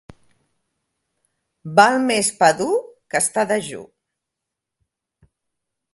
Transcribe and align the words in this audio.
Val 1.79 1.99
més 2.07 2.31
pa 2.41 2.49
dur 2.63 2.71
que 3.15 3.23
estar 3.27 3.47
dejú. 3.55 3.85